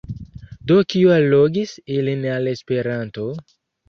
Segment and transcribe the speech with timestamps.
[0.69, 3.27] Do kio allogis ilin al Esperanto?